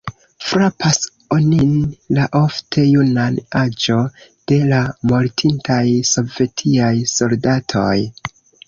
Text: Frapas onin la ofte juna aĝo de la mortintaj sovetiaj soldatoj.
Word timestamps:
Frapas 0.51 0.95
onin 1.35 1.75
la 2.19 2.25
ofte 2.41 2.85
juna 2.87 3.27
aĝo 3.61 3.99
de 4.53 4.59
la 4.73 4.83
mortintaj 5.13 5.83
sovetiaj 6.15 6.95
soldatoj. 7.17 7.97